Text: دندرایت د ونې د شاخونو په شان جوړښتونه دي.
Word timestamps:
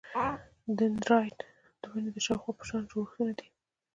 دندرایت 0.77 1.37
د 1.81 1.83
ونې 1.91 2.09
د 2.13 2.17
شاخونو 2.25 2.57
په 2.59 2.63
شان 2.69 2.83
جوړښتونه 2.91 3.31
دي. 3.39 3.47